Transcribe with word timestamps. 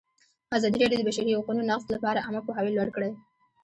ازادي 0.57 0.77
راډیو 0.81 0.99
د 1.01 1.03
د 1.07 1.07
بشري 1.09 1.31
حقونو 1.39 1.61
نقض 1.71 1.85
لپاره 1.95 2.23
عامه 2.25 2.41
پوهاوي 2.45 2.71
لوړ 2.77 2.87
کړی. 2.95 3.11